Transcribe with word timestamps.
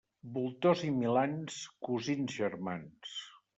Voltors 0.37 0.81
i 0.87 0.89
milans, 1.01 1.59
cosins 1.89 2.35
germans. 2.41 3.15